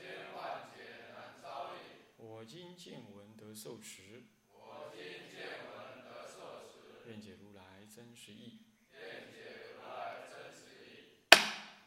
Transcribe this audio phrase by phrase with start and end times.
[0.00, 1.76] 千万劫难遭遇。
[2.16, 4.24] 我今见闻得受持。
[4.50, 7.06] 我今见闻得受持。
[7.06, 8.62] 愿解如来真实义。
[8.92, 11.28] 愿解如来真实义。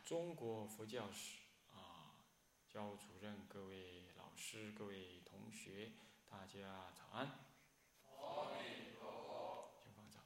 [0.06, 1.40] 中国佛教史
[1.72, 2.22] 啊，
[2.70, 5.94] 教务主任、各位老师、各位同学，
[6.30, 7.40] 大家早安。
[9.82, 10.22] 请放掌。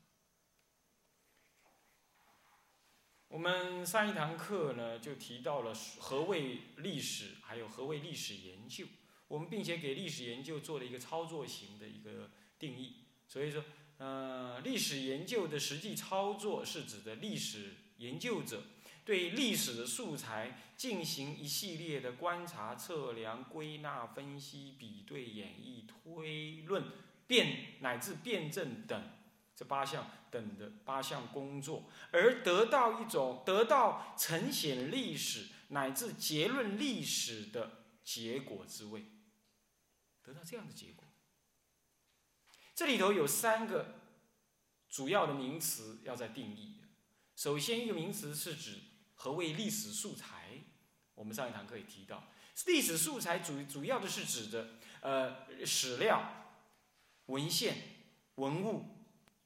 [3.30, 8.86] 我们上一堂课呢，就提到了何谓历史，还有何谓历史研究。
[9.28, 13.04] 我们并且给历史研究做了一个操作型的一个定义。
[13.28, 13.62] 所以说，
[13.98, 18.64] 呃，历史研究的实际操作是指的历史研究者
[19.04, 26.86] 对历史的素材进行一系列的观察、测量、归纳、分析、比对、演绎、推论、
[27.28, 29.04] 辩乃至辩证等
[29.58, 39.06] 这八项等的八项工作，而得到一种得到呈现历史乃至结论历史的结果之位，
[40.22, 41.04] 得到这样的结果。
[42.76, 43.96] 这里头有三个
[44.90, 46.80] 主要的名词要在定义。
[47.36, 48.78] 首先，一个名词是指
[49.16, 50.62] 何谓历史素材。
[51.16, 52.28] 我们上一堂课也提到，
[52.68, 56.62] 历史素材主主要的是指的呃史料、
[57.26, 57.76] 文献、
[58.36, 58.97] 文物、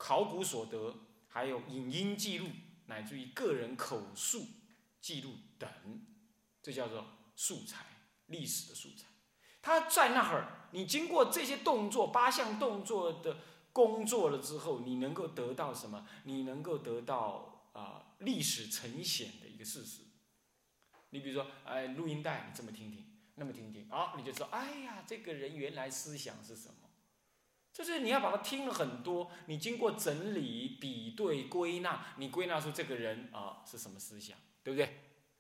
[0.02, 0.96] 考古所得，
[1.28, 2.48] 还有影音记录，
[2.88, 4.44] 乃至于个人口述
[5.00, 5.70] 记录等，
[6.60, 7.86] 这叫做素材，
[8.26, 9.06] 历史的素材。
[9.62, 13.38] 它在那儿，你经过这些动作八项动作的
[13.72, 16.08] 工作了之后，你能够得到什么？
[16.24, 20.02] 你能够得到啊历史呈现的一个事实。
[21.12, 23.06] 你比如说，哎，录音带，你这么听听，
[23.36, 26.81] 那么听听，啊，你就知道，哎呀，这个人原来思想是什么？
[27.84, 35.00] 就是你要把它听了很多，你经过整理、比对、归纳，你归纳出这个人啊是什么思想，对不对？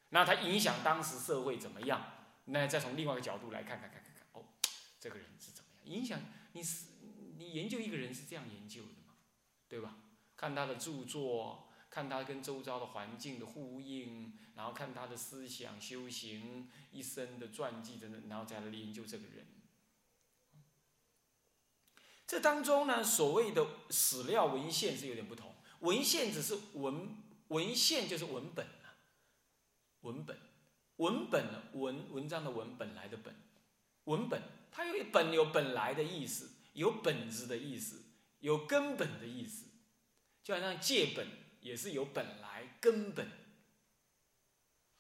[0.09, 2.01] 那他影响当时社会怎么样？
[2.45, 4.45] 那再从另外一个角度来看看看看看，哦，
[4.99, 6.19] 这个人是怎么样影响
[6.53, 6.63] 你？
[6.63, 6.87] 是
[7.37, 9.13] 你研究一个人是这样研究的嘛？
[9.69, 9.97] 对吧？
[10.35, 19.45] 看他的著作，看他跟周遭的环境的呼应，然后看他的思想、修行、一生的传记等等，然后再来研究这个人。
[22.31, 27.17] 这当中呢，所谓的史料文献是有点不同，文献只是文
[27.49, 28.95] 文献就是文本啊，
[29.99, 30.39] 文本。
[30.95, 33.35] 文本文文章的文本来的本，
[34.05, 34.41] 文本。
[34.71, 38.01] 它有本有本来的意思，有本质的意思，
[38.39, 39.65] 有根本的意思，
[40.41, 41.27] 就好像借本
[41.59, 43.27] 也是有本来根本。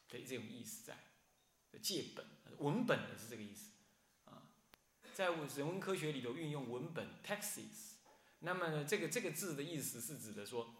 [0.09, 0.97] 的这种意思在，
[1.81, 2.25] 借本
[2.57, 3.70] 文本也是这个意思，
[5.13, 7.95] 在人文科学里头运用文本 texts，
[8.39, 10.73] 那么这个这个字的意思是指的说，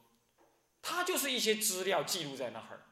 [0.81, 2.85] 它就是一些资料记录在那儿，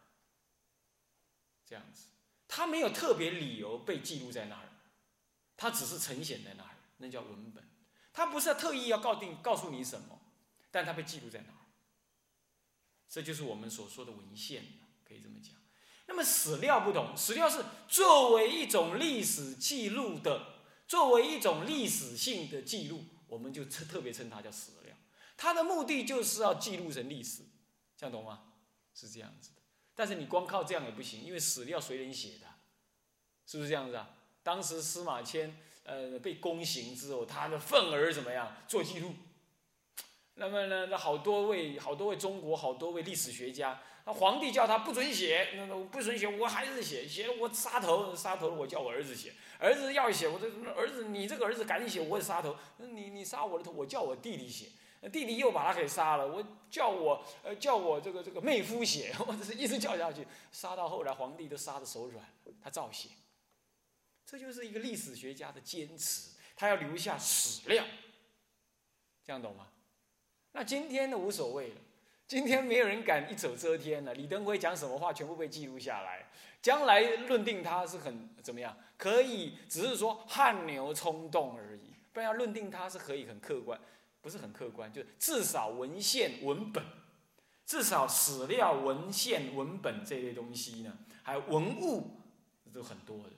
[1.65, 2.07] 这样子。
[2.47, 4.69] 它没有特别理由被记录在那儿，
[5.55, 7.63] 它只是呈现在那儿，那叫文本。
[8.11, 10.19] 它不是特意要告定告诉你什么，
[10.71, 11.59] 但它被记录在那儿。
[13.07, 14.63] 这就是我们所说的文献，
[15.07, 15.55] 可以这么讲。
[16.07, 20.58] 那么史料不同，史料是作为一种历史记录的，
[20.89, 24.95] 作为一种历史性的记录，我们就称特别称它叫史料。
[25.37, 27.43] 它的目的就是要记录成历史，
[27.95, 28.41] 这样懂吗？
[28.95, 29.61] 是这样子的。
[29.93, 32.47] 但是你光靠这样也不行，因为史料谁人写的，
[33.45, 34.09] 是不是这样子啊？
[34.41, 39.13] 当时司马迁呃被宫刑之后，他的愤而怎么样做记录？
[40.33, 43.79] 那么呢，那好多位好多位中国好多位历史学家，
[44.13, 54.67] 皇帝叫他不准写，那不准写，我还是写，写我杀头，杀头我叫我儿子写，儿子要写，我这儿子你这个儿子赶紧写，我也杀头，你你杀我的头，我叫我弟弟写。
[55.13, 62.25] 弟弟又把他给杀了，我叫我呃叫我这个这个妹夫写， 我这是一直叫下去，杀到后来皇帝都杀的手软，
[62.61, 63.07] 他照写。
[64.25, 67.85] 这就是一个历史学家的坚持，他要留下史料，
[69.23, 69.67] 这样懂吗？
[70.51, 71.75] 那今天的无所谓了，
[72.29, 74.13] 今天没有人敢一手遮天了。
[74.13, 76.29] 李登辉讲什么话，全部被记录下来，
[76.61, 83.81] 将来论定他是很怎么样，可以只是说汗牛充栋而已，不然要论定他是可以很客观。
[84.21, 86.83] 不是很客观，就至少文献文本，
[87.65, 92.19] 至少史料文献文本这类东西呢，还有文物，
[92.73, 93.29] 都很多的，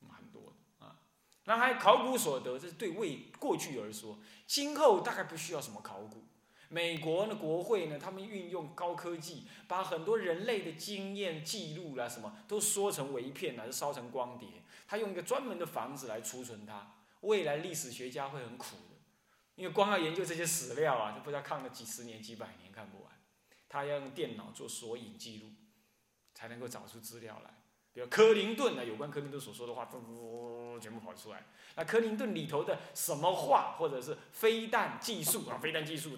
[0.00, 0.96] 蛮多的啊。
[1.44, 6.24] 那还考古所得，这是对未过去而说，今后大概不需要什么考古。
[6.74, 14.48] 美国的国会呢，他们运用高科技，把很多人类的经验记录啦，什么都缩成为一片，啊是烧成光碟。
[14.88, 16.96] 他用一个专门的房子来储存它。
[17.20, 18.96] 未来历史学家会很苦的，
[19.54, 23.12] 因为光要研究这些史料啊，就不知道看了几十年、几百年看不完。
[23.68, 25.46] 他要用电脑做索引记录，
[26.34, 27.50] 才能够找出资料来。
[27.92, 31.46] 比如克林顿呢，有关克林顿所说的话，嘟全部跑出来。
[31.76, 36.16] 那克林顿里头的什么话，或者是飞弹技术啊，飞弹技术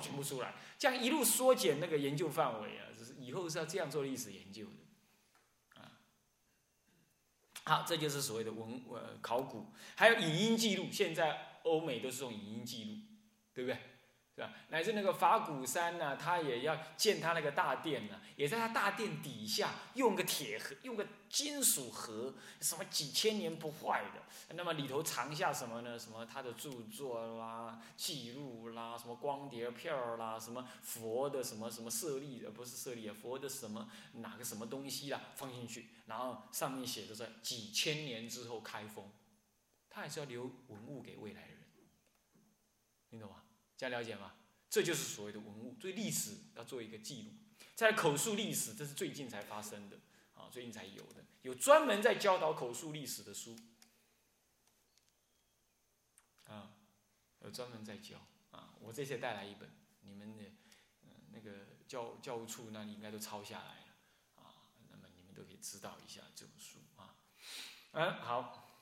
[0.00, 5.92] 全部出来，这样一路缩减那个研究范围啊，就是以后是要这样做历史研究的，啊。
[7.64, 12.98] 好，这就是所谓的文呃考古，还有影音记录，现在欧美都是用影音记录，
[13.52, 13.78] 对不对？
[14.34, 14.50] 是吧？
[14.70, 24.54] 乃至那个法鼓山呢，他也要建他那个大殿呢，也在他大殿底下用个铁盒，用个金属盒，什么几千年不坏的。
[24.56, 25.96] 那么里头藏下什么呢？
[25.96, 39.08] 什么他的著作啦、记录啦、什么光碟片儿啦、什么佛的什么什么舍利，呃，不是舍利啊，佛的什么哪个什么东西啦，放进去，然后上面写的是几千年之后开封，
[39.88, 41.58] 他还是要留文物给未来人，
[43.08, 43.43] 听懂吗？
[43.84, 44.32] 大家了解吗？
[44.70, 47.32] 这就是所谓的文物，对历史要做一个记录。
[47.74, 49.98] 在口述历史，这是最近才发生的，
[50.32, 53.54] 啊，最近才有的，有专门在教导口述历史的书，
[56.46, 56.72] 啊，
[57.40, 58.16] 有专门在教，
[58.52, 59.68] 啊，我这次带来一本，
[60.00, 60.44] 你们的，
[61.02, 67.14] 嗯，那个教教务处那里应该都抄下来了，啊，那么你们都可以知道一下这本书，啊，
[67.92, 68.80] 嗯，好，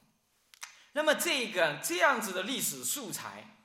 [0.92, 3.56] 那么这个这样子的历史素材。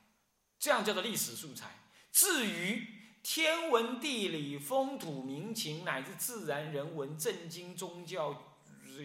[0.60, 1.72] 这样叫做历史素材。
[2.12, 2.88] 至于
[3.22, 8.56] 天文、地理、风土民情，乃至自然、人文、政经、宗教、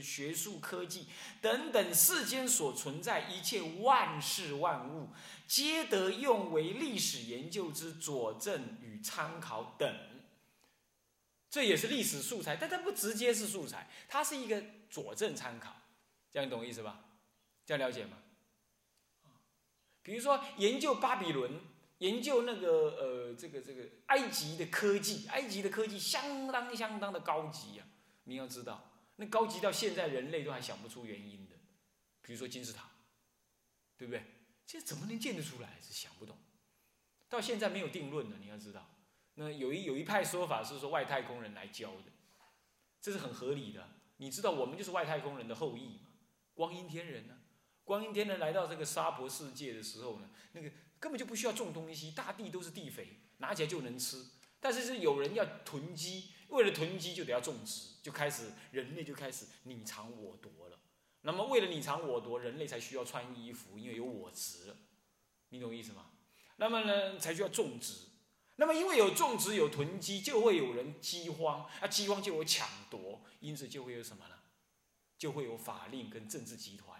[0.02, 1.06] 学术、科技
[1.40, 5.10] 等等世间所存在一切万事万物，
[5.46, 9.94] 皆得用为历史研究之佐证与参考等。
[11.50, 15.76] 这也是历史素材，但它不直接是素材，它是一个佐证参考。
[16.30, 17.00] 这样你懂我意思吧？
[17.66, 18.16] 这样了解吗？
[20.02, 21.60] 比如说研究巴比伦，
[21.98, 27.86] 研究那个呃这个这个埃及的科技，埃及的科技相当相当的高级啊！
[28.24, 31.56] 你要知道，那高级到现在人类都还想不出原因的。
[32.20, 32.90] 比如说金字塔，
[33.96, 34.24] 对不对？
[34.66, 35.78] 这怎么能建得出来？
[35.80, 36.36] 是想不懂。
[37.28, 38.88] 到现在没有定论的，你要知道。
[39.34, 42.12] 那有一有一派说法是说外太空人来教的，
[43.00, 43.88] 这是很合理的。
[44.18, 46.10] 你知道我们就是外太空人的后裔嘛？
[46.54, 47.38] 光阴天人呢？
[47.84, 50.70] 光阴天人来到这个沙婆世界的时候呢，那个
[51.00, 54.24] 根本就不需要种东西，大地都是地肥，拿起来就能吃。
[54.60, 60.78] 但是是有人要囤积，为了囤积就得要种植，就开始人类就开始你藏我夺了。
[61.22, 64.76] 那么为了你藏我夺，人类才需要穿衣服，因为有我执，
[65.48, 66.10] 你懂意思吗？
[66.56, 67.94] 那么呢，才需要种植。
[68.56, 74.34] 那么因为有种植有囤积，就会有人饥荒，啊饥荒就有抢夺，因此就会有什么呢？
[75.18, 76.91] 就会有法令跟政治集团。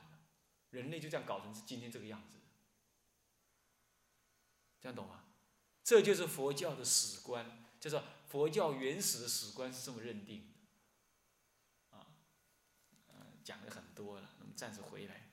[0.72, 2.36] 人类就这样搞成今天这个样子，
[4.80, 5.20] 这样懂吗？
[5.82, 10.52] 这就是佛教的史观，就是佛教原始的史观是这么认定
[11.90, 12.06] 的，啊，
[13.44, 15.30] 讲的很多了，那么暂时回来。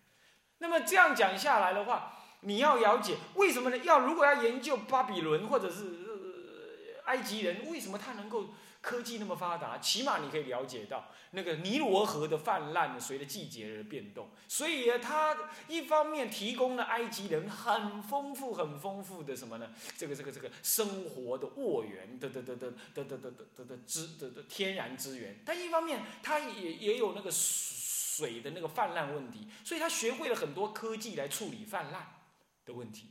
[0.59, 3.77] 那么这样讲下来的话，你要了解为什么呢？
[3.79, 8.53] 要如果要研究巴比伦或者是埃及人，为什么他能够？
[8.81, 15.35] 科技那么发达，起码你可以了解到那个尼罗河的泛滥随着季节而变动，所以它
[15.67, 19.69] 一方面提供了埃及人很丰富、很丰富的什么呢？
[19.97, 32.21] 这个、这个、这个生活的沃源的的的的的的的的的资的的天然资源，但一方面它也也有那个水的那个泛滥问题，所以他学会了很多科技来处理泛滥
[32.65, 33.09] 的问题。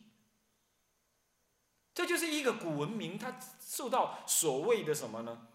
[1.94, 5.47] 这就是一个古文明，它受到所谓的什么呢？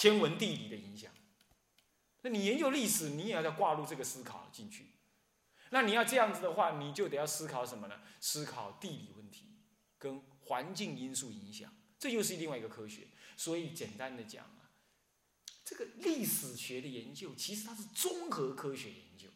[0.00, 1.12] 天文地理的影响，
[2.22, 4.86] 那你研究历史，你也要要挂入这个思考进去。
[5.68, 8.00] 那你要这样子的话，你就得要思考什么呢？
[8.18, 9.58] 思考地理问题
[9.98, 13.08] 跟环境因素影响，这又是另外一个科学。
[13.36, 14.72] 所以简单的讲啊，
[15.66, 19.28] 这个历史学的研究其实它是综合科学研究。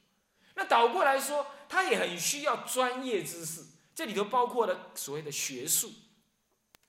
[0.54, 5.92] 那倒过来说，它也很需要专业知识，这里头包括了所谓的学术。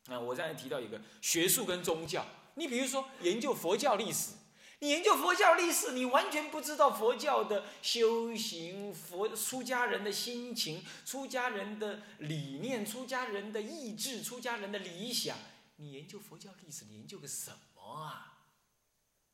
[0.05, 2.25] 啊，我刚才提到一个学术跟宗教。
[2.55, 4.33] 你比如说研究佛教历史，
[4.79, 15.37] 你研究佛教历史，你完全不知道佛教的修行、佛出家人的心情、出家人的理念、出家人的意志、出家人的理想。
[15.77, 18.43] 你研究佛教历史，你研究个什么啊？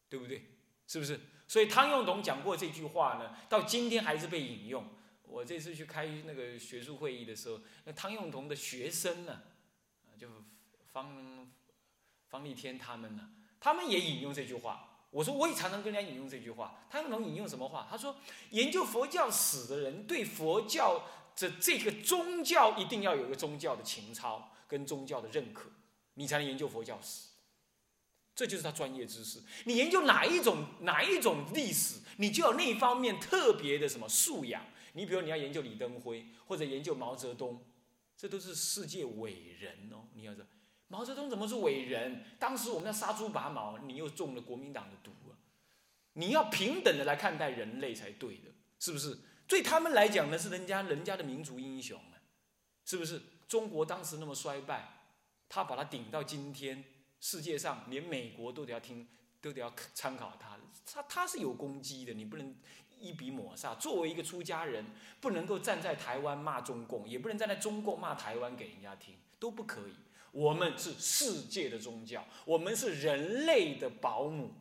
[0.10, 0.50] 对不对？
[0.88, 1.20] 是不是？
[1.48, 4.86] 所以汤用彤讲过这句话呢，到今天还是被引用。
[5.24, 9.42] 我这次去开那个学术会议的时候，那汤用彤的学生呢，
[10.20, 10.28] 就
[10.92, 11.48] 方
[12.32, 14.88] 方立天他们呢，他们也引用这句话。
[15.12, 16.86] 我说我也常常跟人家引用这句话。
[16.90, 17.86] 他们能引用什么话？
[17.92, 18.16] 他说，
[18.52, 21.04] 研究佛教史的人对佛教
[21.38, 25.70] 的这个宗教一定要有一个宗教的情操跟宗教的认可，
[26.14, 27.28] 你才能研究佛教史。
[28.34, 29.44] 这就是他专业知识。
[29.66, 34.66] 你研究哪一种哪一种历史，你就有那方面特别的什么素养。
[34.94, 37.62] 你比如你要研究李登辉，或者研究毛泽东，
[38.18, 40.08] 这都是世界伟人哦。
[40.14, 40.48] 你要知道，
[40.92, 42.22] 毛泽东怎么是伟人？
[42.38, 45.40] 当时我们要杀猪拔毛，你又中了国民党的毒啊！
[46.14, 49.18] 你要平等的来看待人类才对的，是不是？
[49.48, 52.20] 对他们来讲呢，是人家人家的民族英雄啊，
[52.84, 53.22] 是不是？
[53.48, 54.90] 中国当时那么衰败，
[55.48, 56.84] 他把他顶到今天。
[57.24, 59.08] 世界上连美国都得要听，
[59.40, 60.58] 都得要参考他，
[60.92, 62.56] 他他是有攻击的，你不能
[63.00, 63.76] 一笔抹杀。
[63.76, 64.84] 作为一个出家人，
[65.20, 69.94] 不能够站在台湾骂中共，也不能站在中共骂台湾给人家听，都不可以。
[70.32, 74.54] 我们是世界的宗教，我们是人类的保姆。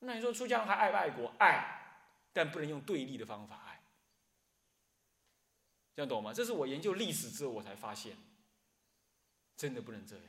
[0.00, 1.32] 那你说出家人还爱不爱国？
[1.38, 3.80] 爱，但不能用对立的方法爱。
[5.94, 6.32] 这样懂吗？
[6.32, 8.16] 这是我研究历史之后我才发现，
[9.56, 10.24] 真的不能这样。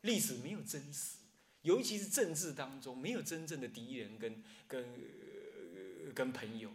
[0.00, 1.18] 历史没有真实，
[1.62, 6.70] 尤其是政治当中没有真正的敌人跟跟跟朋友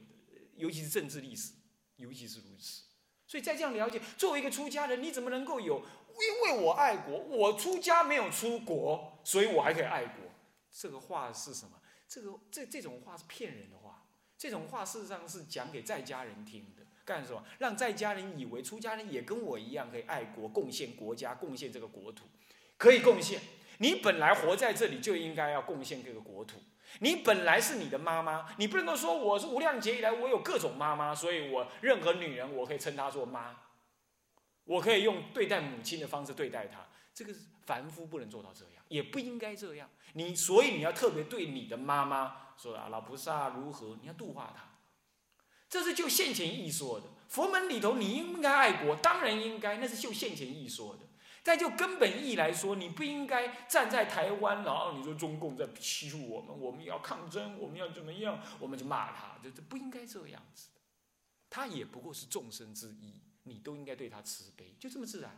[0.56, 1.52] 尤其是政治历史，
[1.98, 2.84] 尤其是如此。
[3.28, 5.86] 所以在这样了解，作为一个出家人，你怎么能够有？
[6.20, 10.26] 因为我爱国，我出家没有出国，所以我还可以爱国。
[10.72, 11.72] 这个话是什么？
[12.08, 14.04] 这个这这种话是骗人的话。
[14.38, 17.44] 这种话事实上是讲给在家人听的，干什么？
[17.58, 22.26] 让在家人以为出家人也跟我一样可以爱国、贡献国家、贡献这个国土。
[22.78, 23.42] 可以贡献，
[23.80, 26.58] 你本来活在这里就应该要贡献这个国土。
[27.00, 33.56] 你本来是你的妈妈，你不能够说我是无量劫以来我有各种妈妈，所以我任何女人我可以称她做妈，
[34.70, 36.86] 我可以用对待母亲的方式对待她。
[37.12, 37.34] 这个
[37.66, 39.90] 凡夫不能做到这样，也不应该这样。
[40.14, 43.98] 你所以你要特别对你的妈妈说啊，老菩萨如何？
[44.00, 44.64] 你要度化她，
[45.68, 47.08] 这是就现前义说的。
[47.28, 51.02] 佛门里头你应该爱国，当然应该，那是就现前义说的。
[51.42, 60.82] 但就根本意义来说，你不应该站在台湾，然后你说中共在欺负我们，我们要抗争，我们要怎么样，我们就骂他，这这不应该这样子的。
[61.50, 65.38] 他也不过是众生之一，你都应该对他慈悲，就这么自然。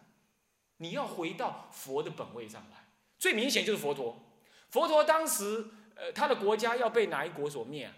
[0.77, 4.19] 你要回到佛的本位上来，最明显就是佛陀。
[4.69, 5.65] 佛陀当时，
[5.95, 7.93] 呃，他的国家要被哪一国所灭？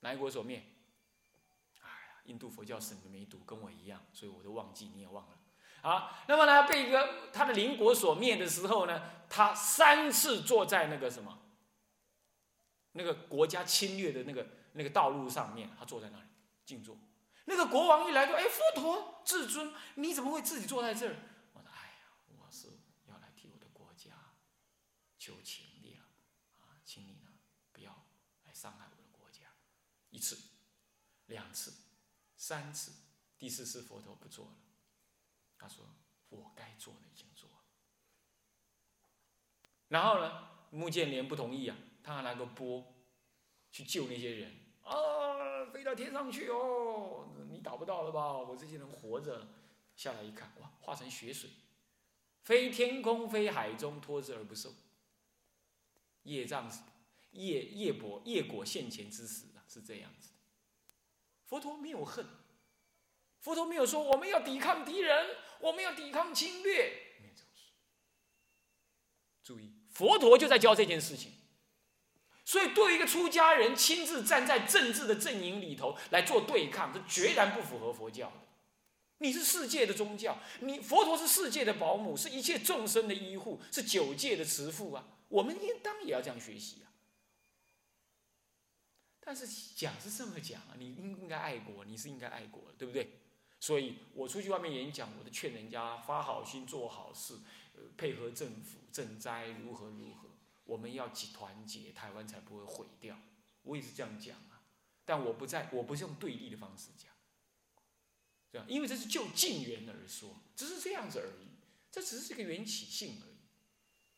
[0.00, 0.64] 哪一国所灭？
[1.80, 5.38] 哎呀，印度佛教史你没读，跟我一样，所以我都忘记，你也忘了。
[5.82, 11.38] 啊，那么呢，被一个他的邻国所灭的时候呢，他三次坐在那个什么，
[12.92, 16.24] 那个国家侵略的那个那个道路上面，他坐在那里
[16.64, 16.98] 静坐。
[17.48, 21.16] 那个国王一来说：“哎，佛陀至尊，你怎么会自己坐在这儿？”
[21.54, 22.68] 我说：“哎呀，我是
[23.06, 24.10] 要来替我的国家
[25.18, 26.02] 求情的呀，
[26.60, 27.32] 啊，请你呢
[27.72, 28.06] 不要
[28.44, 29.46] 来伤害我的国家。”
[30.10, 30.38] 一次，
[31.24, 31.72] 两次，
[32.36, 32.92] 三次，
[33.38, 34.52] 第四次佛陀不做了。
[35.56, 35.86] 他说
[36.28, 37.56] ：“我该做的已经做了。”
[39.88, 41.74] 然后呢，穆建连不同意啊，
[42.04, 42.94] 他还拿个钵
[43.70, 45.27] 去救那些人啊，
[45.78, 48.36] 飞到天上去哦，你打不到了吧？
[48.36, 49.46] 我这些人活着，
[49.94, 51.48] 下来一看，哇，化成血水，
[52.42, 54.74] 飞天空，飞海中，托之而不受。
[56.24, 56.68] 业障
[57.30, 60.30] 业业果业果现前之时啊，是这样子。
[61.46, 62.26] 佛陀没有恨。
[63.38, 67.70] 佛陀没有说我们要抵抗敌人，我们要抵抗侵略，没有这事。
[69.44, 71.34] 注意，佛陀就在教这件事情。
[72.48, 78.36] 所以，对一个出家人亲自站在政治的阵营里头来做对抗，是决然不符合佛教的。
[79.18, 85.04] 你是世界的宗教，你佛陀是世界的保姆，是一切众生的医护，是九界的慈父啊！
[85.28, 86.88] 我们应当也要这样学习啊。
[89.20, 93.10] 但是讲是这么讲啊，你应应该爱国，你是应该爱国的，对不对？
[93.60, 97.34] 所以我出去外面演讲，我都劝人家发好心做好事，
[97.74, 100.27] 呃，配合政府赈灾如何如何，
[100.68, 103.18] 我们要集团结，台湾才不会毁掉。
[103.62, 104.60] 我也是这样讲啊，
[105.06, 107.10] 但我不在，我不是用对立的方式讲，
[108.52, 111.48] 这样，因为这是就近缘而说，只是这样子而已，
[111.90, 113.38] 这只是一个缘起性而已，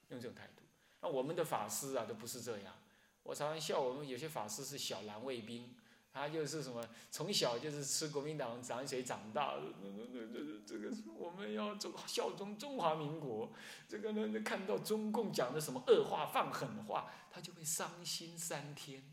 [0.09, 0.62] 用这种态度。
[1.00, 2.76] 那我们的法师啊，都不是这样。
[3.23, 5.76] 我常常笑我们有些法师是小蓝卫兵。
[6.12, 13.52] 他就是什么，从小就是吃国民党涨水长大的，那那那这这个我们要忠效忠中华民国，
[13.88, 19.05] 这个呢看到中共讲的什么恶话放狠话，他就会伤心三天，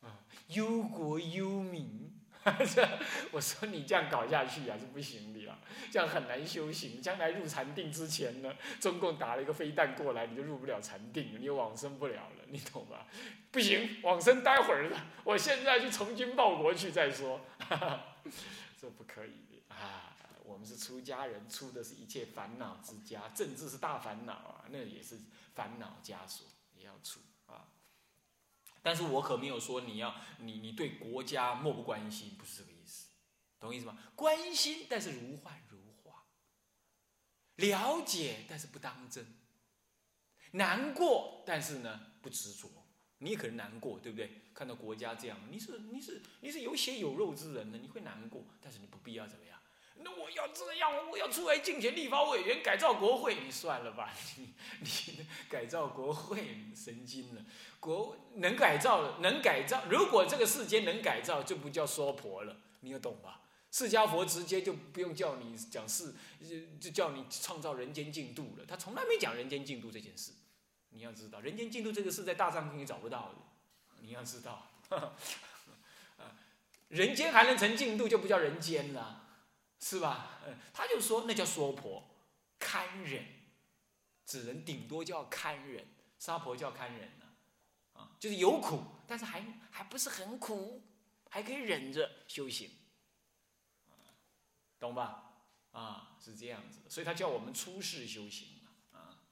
[0.00, 2.12] 啊忧国忧民，
[3.30, 5.58] 我说你这样搞下去啊是不行的啦，
[5.90, 7.00] 这样很难修行。
[7.00, 13.06] 将来入禅定之前呢，中共打了一个飞弹过来，你就入不了禅定，你往生不了了，你懂吧？
[13.50, 17.40] 不行，往生待会儿了，我现在去从军报国去再说，
[18.80, 20.16] 这不可以的啊！
[20.44, 25.18] 我们是出家人，出的是一切烦恼之家，政治是大烦恼啊，那也是
[25.54, 26.46] 烦恼枷锁，
[26.76, 27.20] 也要出。
[28.82, 33.08] 但是我可没有说你要你你对国家漠不关心，不是这个意思，
[33.60, 33.96] 懂意思吗？
[34.14, 36.26] 关心，但是如幻如化；
[37.56, 39.24] 了解，但是不当真；
[40.50, 42.68] 难过，但是呢不执着。
[43.18, 44.42] 你也可能难过，对不对？
[44.52, 49.61] 看到国家这样，你是你是你是有血有肉之人呢，你会难过，但是你不必要怎么样。
[49.96, 57.42] 那我要这样，我要出来竞选立法委员，改造国会，你算了吧，你你改造国会，神经了。
[57.78, 59.82] 国能改造，能改造。
[59.88, 62.56] 如果这个世间能改造，就不叫娑婆了。
[62.80, 63.40] 你要懂吧？
[63.70, 66.14] 释迦佛直接就不用叫你讲世，
[66.78, 68.64] 就叫你创造人间净土了。
[68.66, 70.32] 他从来没讲人间净土这件事。
[70.90, 73.34] 你要知道，人间净土这个事在大藏经里找不到的。
[74.02, 74.70] 你要知道，
[76.88, 79.21] 人间还能成净土，就不叫人间了，
[79.82, 80.38] 是吧？
[80.72, 82.08] 他就说那叫娑婆，
[82.60, 83.26] 堪忍，
[84.24, 85.84] 只能顶多叫堪忍，
[86.20, 87.10] 娑婆叫堪忍
[87.92, 88.16] 啊。
[88.20, 90.82] 就是有苦，但是还还不是很苦，
[91.28, 92.70] 还可以忍着修行，
[94.78, 95.42] 懂吧？
[95.72, 99.24] 啊，是这样子，所以他叫我们出世修行嘛，啊，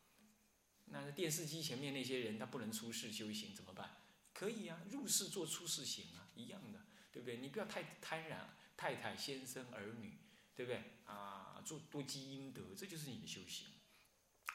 [0.87, 3.99] 那电视机前面那些人他不能出世修行怎么办？
[4.33, 6.81] 可以啊，入世做出世行啊，一样的，
[7.13, 7.37] 对不对？
[7.37, 8.37] 你不要太贪婪，
[8.77, 10.19] 太太、先生、儿女，
[10.61, 10.83] 对不对？
[11.07, 13.69] 啊，做多积阴德，这就是你的修行。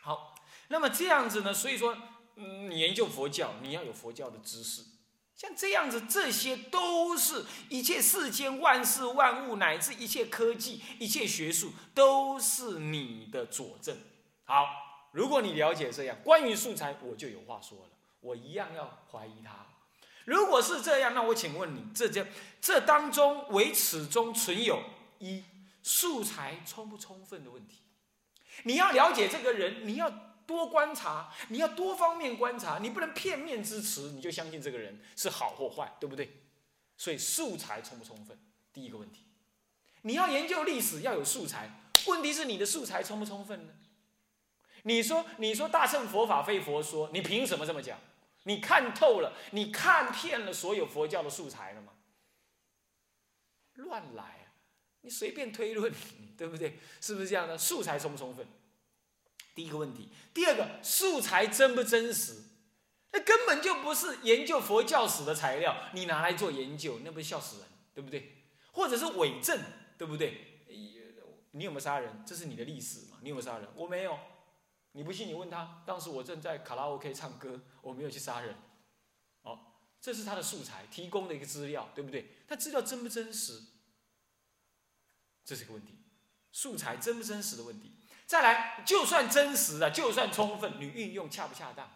[0.04, 0.36] 好，
[0.68, 1.54] 那么这样子呢？
[1.54, 1.98] 所以说。
[2.38, 4.84] 嗯，你研究佛教，你要有佛教的知识，
[5.38, 13.98] 像这样子，这些都是一切世间万事万物，乃至一切科技、一切学术，都是你的佐证。
[14.44, 14.66] 好，
[15.14, 19.68] 如果你了解这样，关于素材，我就有话说了，我一样要怀疑他。
[20.26, 22.28] 如果是这样，那我请问你，这这
[22.60, 24.84] 这当中唯此中存有
[25.20, 25.42] 一
[25.86, 27.84] 素材充不充分的问题？
[28.64, 30.12] 你要了解这个人，你要。
[30.48, 36.44] 多观察，你要多方面观察，你不能片面之词，你就相信这个人是好或坏，对不对？
[36.96, 38.38] 所以素材充不充分，
[38.72, 39.26] 第一个问题。
[40.04, 41.72] 你要研究历史要有素材，
[42.06, 43.74] 问题是你的素材充不充分呢？
[44.84, 48.00] 你说，你说大乘佛法非佛说，你凭什么这么讲？
[48.44, 51.92] 你看透了，你看遍了所有佛教的素材了吗？
[53.74, 54.45] 乱来！
[55.06, 55.94] 你随便推论，
[56.36, 56.80] 对不对？
[57.00, 57.56] 是不是这样的？
[57.58, 58.46] 素材充不充分？
[59.54, 62.42] 第一个问题，第二个素材真不真实？
[63.12, 68.34] 那根本就不是研究佛教史的材料，你拿来做研究，那不是笑死人，对不对？
[68.74, 69.58] 或者是伪证，
[69.98, 70.66] 对不对？
[71.52, 72.24] 你有没有杀人？
[72.26, 73.18] 这是你的历史嘛？
[73.22, 73.70] 你有没有杀人？
[73.76, 74.20] 我没有。
[74.92, 75.28] 你不信？
[75.28, 78.56] 你问他，当时我正在卡拉 OK 唱歌，我没有去杀人。
[79.44, 79.60] 哦，
[80.02, 82.30] 这是他的素材提供的一个资料，对不对？
[82.46, 83.62] 他资料真不真实？
[85.46, 85.94] 这是个问题，
[86.52, 87.92] 素材真不真实的问题。
[88.26, 91.88] 再来，就算真实的，就算充分，你运用恰不恰当？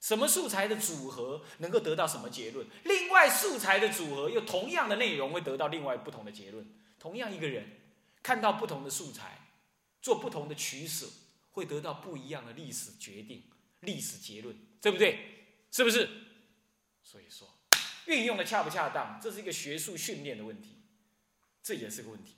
[0.00, 2.66] 什么素材的组合能够得到什么结论？
[2.84, 6.66] 另外，素材的组合又同样的内容会得到另外不同的结论。
[6.98, 7.80] 同样一个人
[8.22, 9.52] 看到不同的素材，
[10.00, 11.06] 做不同的取舍，
[11.50, 13.44] 会得到不一样的历史决定、
[13.80, 15.56] 历史结论，对不对？
[15.70, 16.08] 是不是？
[17.02, 17.58] 所以说，
[18.06, 20.82] 运用的恰不恰当，这是一个学术训练的问题，
[21.62, 22.36] 这也是个问题。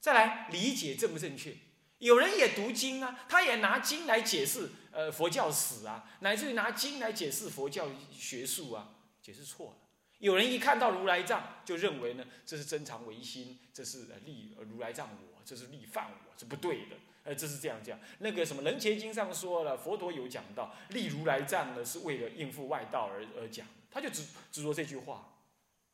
[0.00, 1.54] 再来，理解正不正确？
[1.98, 8.90] 有人也读经啊，他也拿经来解释呃佛教史啊，乃至于拿经来解释佛教学术啊，
[9.22, 9.76] 解释错了。
[10.18, 16.96] 有人一看到如来藏，就认为呢这是真常唯心，这是立如来藏我，这是立犯我，是不对的。
[17.24, 17.98] 呃，这是这样讲。
[18.18, 25.38] 那个什么《楞伽经》上说了，佛陀有讲到立如来藏呢，是为了应付外道而而讲，他就执执着这句话，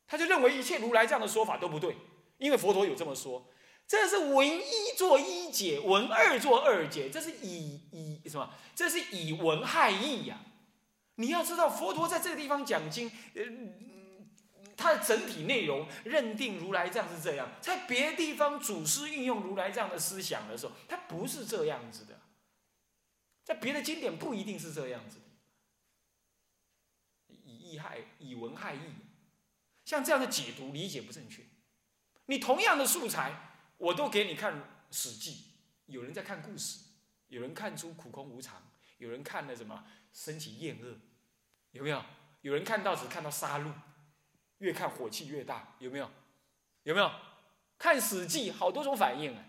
[0.05, 1.95] 他就认为一切如来藏的说法都不对，
[2.37, 3.47] 因为佛陀有这么说。
[3.85, 8.51] 这是文一做一解，文二做二解，这是以以什么？
[8.73, 10.39] 这是以文害义呀！
[11.15, 13.43] 你要知道，佛陀在这个地方讲经，呃，
[14.75, 22.19] 他的整体内容认定如来藏是这样，在别的地方祖师运用如来藏的思想的时候，他不是这样子的，
[23.43, 25.25] 在别的经典不一定是这样子的
[27.27, 28.79] 以义害以文害义，
[29.85, 31.43] 像这样的解读理解不正确，
[32.25, 33.49] 你同样的素材。
[33.83, 34.55] 我都给你看
[34.91, 35.31] 《史记》，
[35.87, 36.85] 有人在看故事，
[37.27, 38.63] 有人看出苦空无常，
[38.97, 40.97] 有人看了什么升起厌恶，
[41.71, 42.01] 有没有？
[42.43, 43.73] 有人看到只看到杀戮，
[44.59, 46.09] 越看火气越大，有没有？
[46.83, 47.11] 有没有？
[47.77, 49.43] 看《史记》好多种反应啊，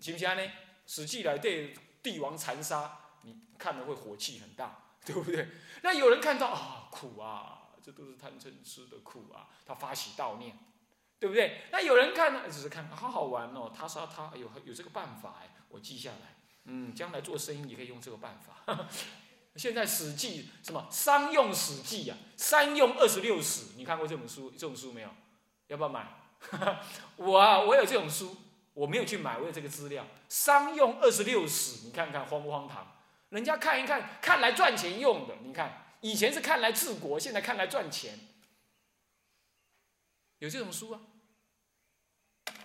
[0.00, 0.42] 行不行呢？
[0.86, 5.48] 《史记》来对帝王残杀，你看了会火气很大， 对不对？
[5.84, 10.58] 那有人看到啊，苦啊，这都是贪嗔痴的苦啊，他发起悼念，
[11.20, 11.60] 对不对？
[11.70, 18.88] 那有人看呢，只是看好好玩哦，他杀他，有有这个办法哎，我记下来，嗯，将来做生意也可以用这个办法。
[19.56, 24.50] 现在《史记》什么商用《史记》呀，三用二十六史，你看过这本书？
[24.52, 25.10] 这种书没有？
[25.66, 26.06] 要不要买？
[27.16, 28.34] 我啊，我有这种书，
[28.72, 30.06] 我没有去买，我有这个资料。
[30.28, 32.96] 商用二十六史，你看看荒不荒唐？
[33.28, 35.34] 人家看一看，看来赚钱用的。
[35.42, 38.18] 你看，以前是看来治国，现在看来赚钱。
[40.38, 41.00] 有这种书啊？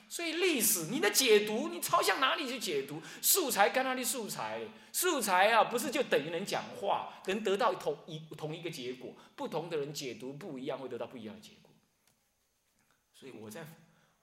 [0.07, 3.01] 所以历史，你的解读，你朝向哪里去解读？
[3.21, 4.67] 素材跟哪里素材？
[4.91, 9.13] 素材啊，不是就等于能讲话，能得到同一同一个结果。
[9.35, 11.71] 不同的人解读不一样，会得到不一样的结果。
[13.13, 13.65] 所以我在，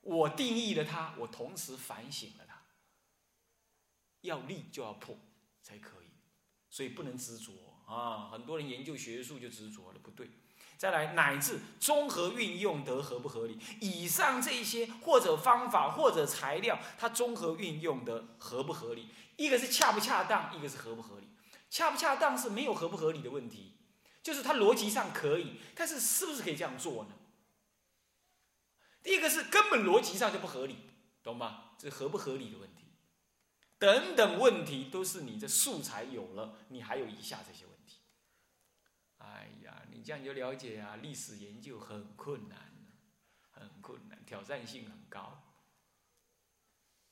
[0.00, 2.62] 我定义了它，我同时反省了它。
[4.22, 5.18] 要立就要破，
[5.62, 6.06] 才可以。
[6.70, 7.52] 所以不能执着
[7.86, 8.30] 啊！
[8.30, 10.30] 很多人研究学术就执着了，不对。
[10.82, 13.56] 再来，乃至综合运用得合不合理？
[13.80, 19.08] 以上这些或者方法或者材料，它综合运用的合不合理？
[19.36, 21.28] 一个是恰不恰当，一个是合不合理。
[21.70, 23.76] 恰不恰当是没有合不合理的问题，
[24.24, 27.10] 就是它逻辑上可以，但是是不是可以这样做呢？
[29.04, 30.90] 第一个是根本逻辑上就不合理，
[31.22, 31.74] 懂吗？
[31.78, 32.86] 这合不合理的问题。
[33.78, 37.98] 等等问题都是你的素材有了，你还有以下这些问题。
[39.18, 39.48] 哎，
[40.02, 42.72] 这样就了解啊，历史研究很困难，
[43.50, 45.42] 很困难，挑战性很高。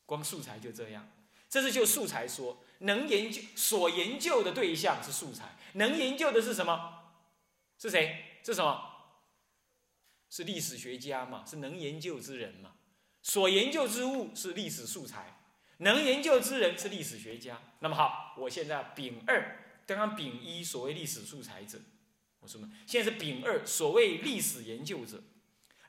[0.04, 1.08] 光素材就这样，
[1.48, 7.14] 这是就素材说，能研究所研究的对象是素材，能研究的是什么？
[7.78, 8.40] 是谁？
[8.44, 8.88] 是什么？
[10.28, 11.44] 是历史学家嘛？
[11.46, 12.74] 是能研究之人嘛？
[13.22, 15.40] 所研究之物是历史素材，
[15.78, 17.60] 能研究之人是历史学家。
[17.80, 21.78] 那么好，我现在丙二，刚刚丙一所谓历史素材者。
[22.40, 25.22] 我说嘛，现在是丙二，所谓历史研究者，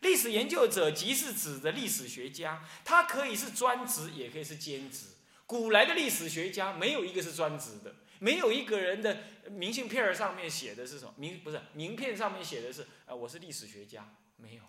[0.01, 5.07] 历史研究者即是指的历史学家，他可以是专职，也可以是兼职。
[5.45, 11.39] 古来的历史学家没有一个是专职的，没有一个人的明信片上面写的是什么名？
[11.39, 14.63] 不是名片上面写的是啊，我是历史学家，没有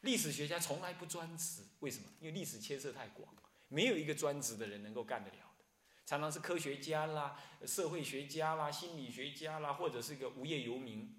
[0.00, 2.04] 历史学家从来不专职，为什么？
[2.20, 3.34] 因为历史牵涉太广，
[3.68, 5.53] 没有一个专职的人能够干得了。
[6.06, 11.16] 常常是科学家啦、社会学家啦、心理学家啦，或者是一个无业游民，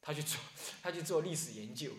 [0.00, 0.38] 他去做，
[0.82, 1.92] 他去做历史研究，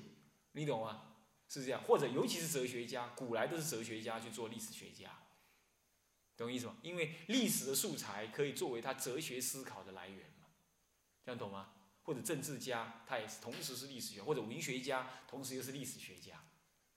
[0.51, 1.15] 你懂吗？
[1.49, 5.09] 是这样，或者尤其是哲学家，古来都是哲学家去做历史学家，
[6.35, 6.77] 懂意思吗？
[6.81, 10.49] 因为历史的素材可以作为他哲学思考的来源嘛，
[11.23, 11.73] 这样懂吗？
[12.03, 16.43] 或者政治家，他也是同时是历史学，或者文学家，同时又是历史学家，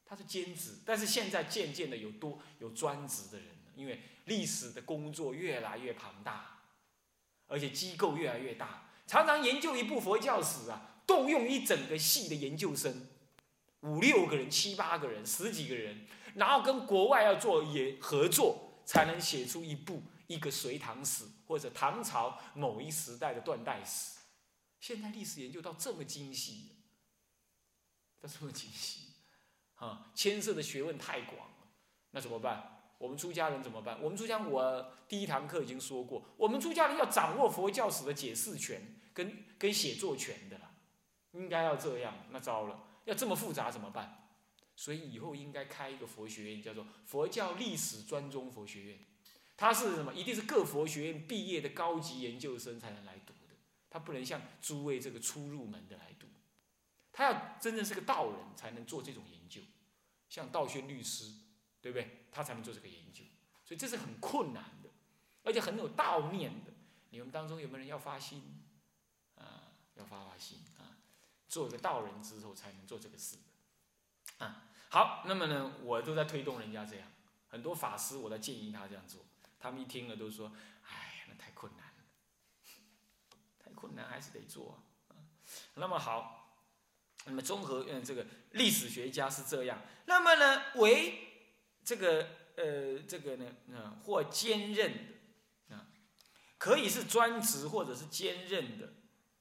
[0.04, 4.00] 他是兼职，但是现在渐渐的有多有专职的人因为。
[4.26, 6.60] 历史的工作越来越庞大，
[7.48, 13.08] 而且机构越来越大，常常研究一部佛教史啊，动用一整个系的研究生，
[13.80, 16.06] 五六个人、七八个人、十几个人，
[16.36, 24.20] 然后跟国外要做也合作，才能写出一部一个隋唐史或者唐朝某一时代的断代史。
[24.78, 26.76] 现在历史研究到这么精细，
[28.20, 29.08] 到这么精细，
[29.74, 31.66] 啊，牵涉的学问太广了，
[32.12, 32.76] 那怎么办？
[33.00, 33.98] 我们出家人怎么办？
[34.02, 40.70] 我们出家，我第一堂课已经说过，我们出家人要掌握佛教史的解释权跟跟写作权的了，
[41.32, 42.14] 应该要这样。
[42.30, 44.28] 那糟了，要这么复杂怎么办？
[44.76, 48.98] 所以以后应该开一个佛学院，叫做佛教历史专宗佛学院。
[49.56, 50.12] 它是什么？
[50.12, 53.56] 一定是各佛学院毕业的高级研究生才能来读的，
[53.88, 56.26] 他不能像诸位这个初入门的来读。
[57.10, 59.62] 他要真正是个道人才能做这种研究，
[60.28, 61.32] 像道宣律师。
[61.80, 62.26] 对不对？
[62.30, 63.24] 他才能做这个研究，
[63.64, 64.88] 所以这是很困难的，
[65.42, 66.72] 而且很有道念的。
[67.10, 68.62] 你们当中有没有人要发心？
[69.36, 71.00] 啊，要发发心啊，
[71.48, 73.38] 做一个道人之后才能做这个事
[74.38, 77.08] 啊，好，那么呢，我都在推动人家这样，
[77.48, 79.24] 很多法师我在建议他这样做，
[79.58, 80.52] 他们一听了都说
[80.86, 82.04] ：“哎，那太困难了，
[83.58, 84.72] 太困难，还是得做
[85.08, 85.16] 啊。”
[85.74, 86.54] 那么好，
[87.24, 91.29] 那么综合嗯，这个历史学家是这样，那么呢，为
[91.84, 95.88] 这个呃，这个呢，啊，或兼任的，啊，
[96.58, 98.92] 可以是专职或者是兼任的，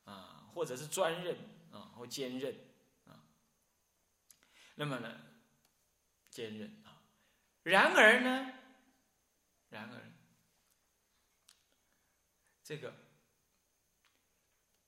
[0.06, 1.38] 啊，或者是专任
[1.72, 2.56] 啊，或兼任
[3.06, 3.26] 啊。
[4.76, 5.20] 那么呢，
[6.30, 7.04] 兼任啊。
[7.64, 8.54] 然而呢，
[9.70, 10.12] 然而，
[12.64, 12.94] 这个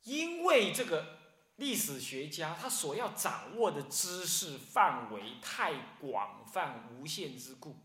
[0.04, 1.21] 因为这个
[1.62, 7.78] 历史学家他所要掌握的知识范围太广泛无限之故，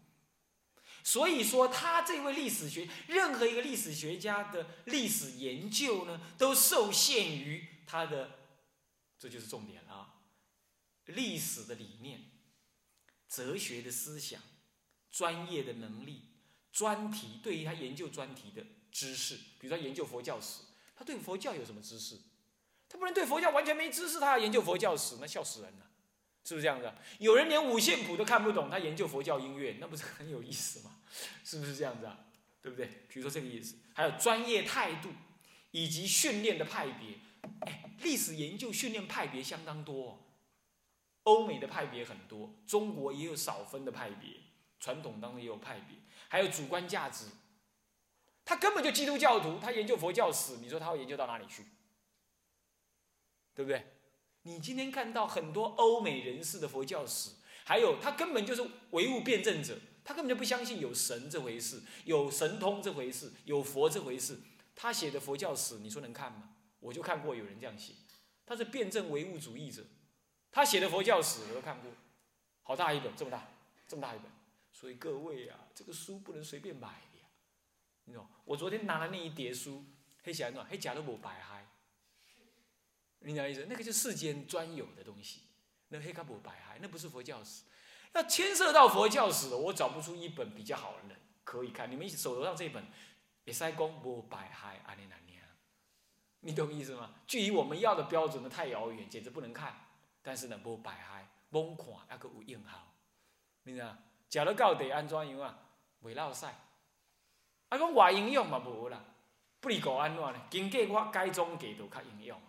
[1.05, 8.31] 所以说他这位历史学任何一个历史学家的历史研究呢，都受限于他的，
[9.19, 10.15] 这就是重点了，啊
[11.05, 12.31] 历史的理念、
[13.29, 14.41] 哲学的思想、
[15.11, 16.31] 专业的能力、
[16.73, 20.63] 专题对于他研究专题的知识，比如说研究佛教史，
[20.97, 22.19] 他对佛教有什么知识？
[22.89, 25.87] 他不能对佛教完全没知识，他要研究佛教史，那笑死人了，
[26.45, 26.93] 是不是这样子？
[27.19, 30.97] 有人连五线谱都看不懂，他研究佛教音乐，那不是很有意思吗？
[31.45, 32.19] 是不是这样子啊？
[32.63, 32.87] 对不对？
[33.09, 35.11] 比如说这个意思，还有专业态度，
[35.71, 37.19] 以及训练的派别。
[37.61, 40.25] 哎，历史研究训练派别相当多，
[41.23, 44.31] 欧美的派别很多，中国也有少分的派别，
[44.81, 45.97] 传统当中也有派别，
[46.29, 47.27] 还有主观价值。
[48.45, 51.65] 他根本就基督教徒，他研究佛教史，你说他会研究到哪里去？
[53.57, 53.85] 对不对？
[54.43, 57.31] 你今天看到很多欧美人士的佛教史，
[57.65, 64.39] 还有他根本就是唯物辩证者，他根本就不相信有神这回事，有神通这回事，有佛这回事。
[64.77, 66.51] 他写的佛教史，你说能看吗？
[66.79, 67.95] 我就看过有人这样写，
[68.45, 69.83] 他是辩证唯物主义者，
[70.53, 71.91] 他写的佛教史我都看过，
[72.63, 73.49] 好大一本，这么大，
[73.89, 74.31] 这么大一本。
[74.71, 77.27] 所以各位啊，这个书不能随便买的呀，
[78.05, 78.25] 你懂？
[78.45, 79.83] 我昨天拿了那一叠书，
[80.23, 81.67] 黑起来喏，黑假都无白嗨。
[83.21, 83.67] 你懂意思？
[83.69, 85.43] 那个就世间专有的东西，
[85.89, 87.65] 那黑卡不白嗨，那不是佛教史。
[88.13, 91.91] 要牵涉到佛教史的，我找不出一本比较好的可以看。
[91.91, 92.87] 你们手头上这本，
[93.45, 95.39] 也塞公不白嗨阿尼那尼
[96.41, 97.15] 你懂意思吗？
[97.27, 99.75] 距离我们要的标准呢太遥远，简直不能看。
[100.23, 102.71] 但是呢，不白嗨，猛看那个有用效。
[103.65, 103.97] 你知道？
[104.31, 105.59] 食了到底安怎样啊？
[106.03, 106.47] 袂落屎。
[106.47, 109.05] 啊，讲外应用嘛无啦，
[109.61, 110.41] 不离个安怎呢？
[110.49, 112.41] 经过我改装过都较营养。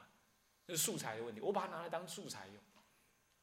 [0.68, 2.56] 是素材的问题，我把它拿来当素材用。